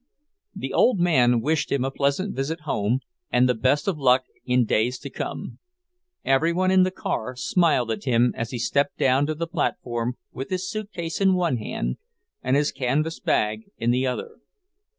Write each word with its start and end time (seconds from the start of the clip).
The 0.55 0.73
old 0.73 0.99
man 0.99 1.41
wished 1.41 1.71
him 1.71 1.85
a 1.85 1.91
pleasant 1.91 2.35
visit 2.35 2.61
home, 2.61 3.01
and 3.31 3.47
the 3.47 3.53
best 3.53 3.87
of 3.87 3.99
luck 3.99 4.23
in 4.45 4.65
days 4.65 4.97
to 4.97 5.11
come. 5.11 5.59
Every 6.25 6.51
one 6.51 6.71
in 6.71 6.81
the 6.81 6.89
car 6.89 7.35
smiled 7.35 7.91
at 7.91 8.05
him 8.05 8.33
as 8.35 8.49
he 8.49 8.57
stepped 8.57 8.97
down 8.97 9.27
to 9.27 9.35
the 9.35 9.45
platform 9.45 10.17
with 10.31 10.49
his 10.49 10.67
suitcase 10.67 11.21
in 11.21 11.35
one 11.35 11.57
hand 11.57 11.97
and 12.41 12.55
his 12.55 12.71
canvas 12.71 13.19
bag 13.19 13.65
in 13.77 13.91
the 13.91 14.07
other. 14.07 14.39